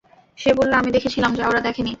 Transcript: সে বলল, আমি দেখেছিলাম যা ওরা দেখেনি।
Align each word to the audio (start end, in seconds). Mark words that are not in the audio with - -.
সে 0.37 0.51
বলল, 0.53 0.71
আমি 0.73 0.89
দেখেছিলাম 0.91 1.31
যা 1.35 1.43
ওরা 1.47 1.61
দেখেনি। 1.61 1.89